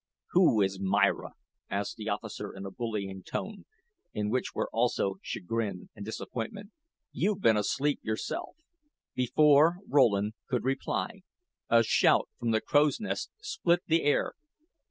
[0.31, 1.33] "Who is Myra?"
[1.69, 3.65] asked the officer in a bullying tone,
[4.15, 6.71] in which were also chagrin and disappointment.
[7.11, 8.55] "You've been asleep yourself."
[9.13, 11.21] Before Rowland could reply
[11.69, 14.33] a shout from the crow's nest split the air.